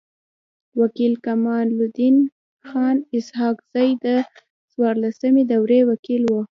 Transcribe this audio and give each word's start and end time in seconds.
و 0.79 0.81
کيل 0.95 1.13
کمال 1.25 1.67
الدین 1.75 2.17
خان 2.67 2.95
اسحق 3.15 3.57
زی 3.73 3.89
د 4.03 4.05
څوارلسمي 4.71 5.43
دوری 5.51 5.81
وکيل 5.89 6.23
وو. 6.27 6.41